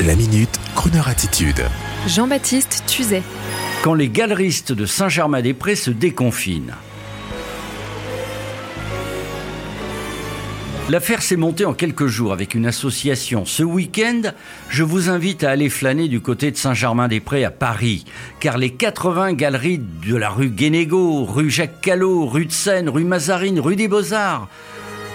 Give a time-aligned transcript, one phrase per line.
[0.00, 1.62] La minute, Kroneur attitude.
[2.08, 3.22] Jean-Baptiste Tuzet.
[3.84, 6.74] Quand les galeristes de Saint-Germain-des-Prés se déconfinent.
[10.90, 13.44] L'affaire s'est montée en quelques jours avec une association.
[13.44, 14.22] Ce week-end,
[14.68, 18.04] je vous invite à aller flâner du côté de Saint-Germain-des-Prés à Paris,
[18.40, 23.04] car les 80 galeries de la rue Guénégaud, rue Jacques Callot, rue de Seine, rue
[23.04, 24.48] Mazarine, rue des Beaux-Arts,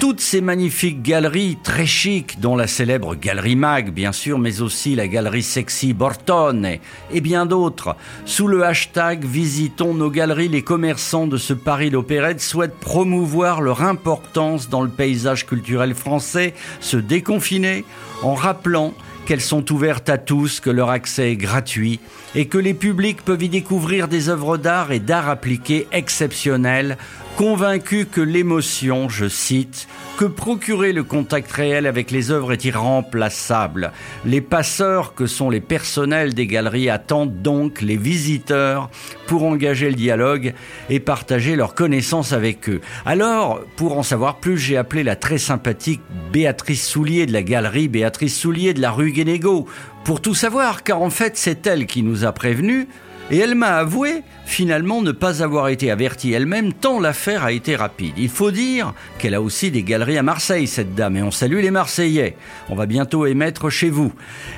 [0.00, 4.94] toutes ces magnifiques galeries très chic, dont la célèbre Galerie Mag, bien sûr, mais aussi
[4.94, 6.78] la galerie sexy Bortone
[7.12, 7.96] et bien d'autres.
[8.24, 13.82] Sous le hashtag Visitons nos galeries, les commerçants de ce Paris d'opérette souhaitent promouvoir leur
[13.82, 17.84] importance dans le paysage culturel français, se déconfiner
[18.22, 18.94] en rappelant
[19.26, 22.00] qu'elles sont ouvertes à tous, que leur accès est gratuit
[22.34, 26.96] et que les publics peuvent y découvrir des œuvres d'art et d'art appliqué exceptionnelles
[27.40, 33.92] convaincu que l'émotion, je cite, que procurer le contact réel avec les œuvres est irremplaçable.
[34.26, 38.90] Les passeurs que sont les personnels des galeries attendent donc les visiteurs
[39.26, 40.52] pour engager le dialogue
[40.90, 42.82] et partager leurs connaissances avec eux.
[43.06, 46.02] Alors, pour en savoir plus, j'ai appelé la très sympathique
[46.34, 49.66] Béatrice Soulier de la galerie Béatrice Soulier de la rue Guénégaud
[50.04, 52.86] pour tout savoir, car en fait c'est elle qui nous a prévenus
[53.30, 57.76] et elle m'a avoué finalement ne pas avoir été avertie elle-même tant l'affaire a été
[57.76, 58.14] rapide.
[58.18, 61.60] Il faut dire qu'elle a aussi des galeries à Marseille, cette dame, et on salue
[61.60, 62.36] les Marseillais.
[62.68, 64.12] On va bientôt émettre chez vous.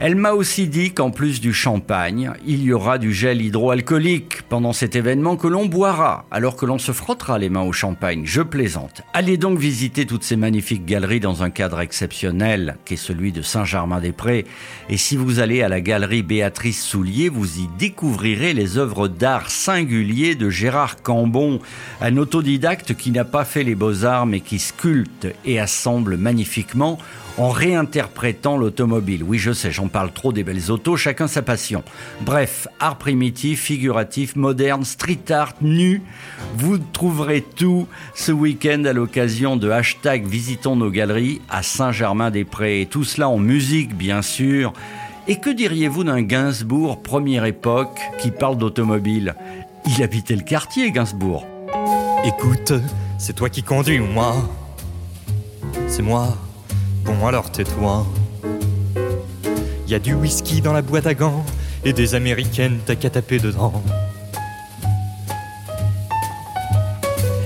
[0.00, 4.72] Elle m'a aussi dit qu'en plus du champagne, il y aura du gel hydroalcoolique pendant
[4.72, 8.22] cet événement que l'on boira, alors que l'on se frottera les mains au champagne.
[8.24, 9.02] Je plaisante.
[9.12, 13.42] Allez donc visiter toutes ces magnifiques galeries dans un cadre exceptionnel, qui est celui de
[13.42, 14.46] Saint-Germain-des-Prés.
[14.88, 19.50] Et si vous allez à la galerie Béatrice Soulier, vous y découvrirez les œuvres d'art
[19.50, 21.60] singulier de Gérard Cambon,
[22.00, 26.98] un autodidacte qui n'a pas fait les beaux-arts mais qui sculpte et assemble magnifiquement
[27.36, 29.22] en réinterprétant l'automobile.
[29.24, 31.82] Oui, je sais, j'en parle trop des belles autos, chacun sa passion.
[32.20, 36.02] Bref, art primitif, figuratif, moderne, street art, nu.
[36.56, 42.86] Vous trouverez tout ce week-end à l'occasion de hashtag Visitons nos galeries à Saint-Germain-des-Prés.
[42.90, 44.72] Tout cela en musique, bien sûr.
[45.26, 49.34] Et que diriez-vous d'un Gainsbourg première époque qui parle d'automobile?
[49.86, 51.46] Il habitait le quartier, Gainsbourg.
[52.26, 52.74] Écoute,
[53.16, 54.34] c'est toi qui conduis moi
[55.86, 56.36] C'est moi.
[57.04, 58.06] Bon alors tais-toi.
[59.88, 61.44] Y a du whisky dans la boîte à gants
[61.86, 63.82] et des américaines t'as qu'à dedans.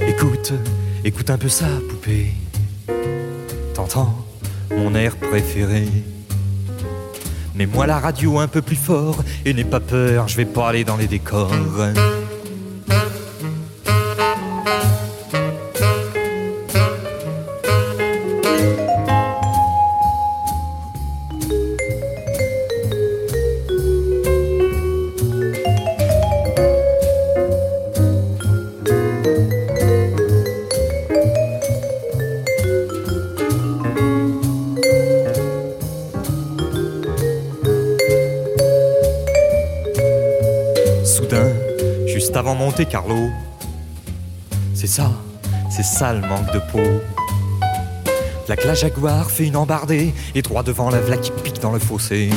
[0.04, 0.52] Écoute,
[1.04, 2.32] écoute un peu ça, poupée.
[3.72, 4.16] T'entends
[4.76, 5.86] mon air préféré
[7.58, 10.84] Mets-moi la radio un peu plus fort et n'aie pas peur, je vais pas aller
[10.84, 11.50] dans les décors.
[42.38, 43.30] Avant Monte Carlo,
[44.72, 45.10] c'est ça,
[45.70, 47.02] c'est ça le manque de peau.
[48.48, 52.30] La Jaguar fait une embardée et droit devant la vla qui pique dans le fossé.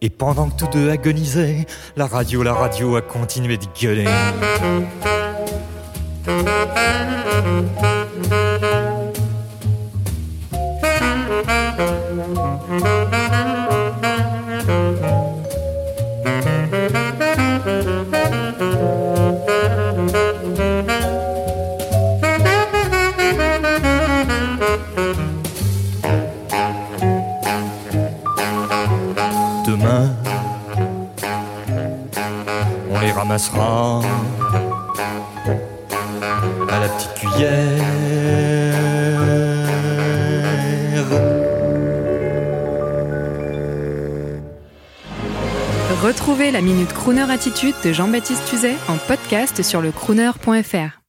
[0.00, 1.66] Et pendant que tous deux agonisaient,
[1.96, 4.08] la radio, la radio a continué de gueuler.
[33.30, 34.00] Ramassera
[36.68, 37.84] la petite cuillère.
[46.02, 50.99] Retrouvez la Minute Crooner Attitude de Jean-Baptiste Tuzet en podcast sur le crooner.fr.